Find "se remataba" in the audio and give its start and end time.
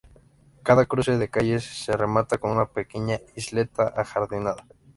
1.63-2.41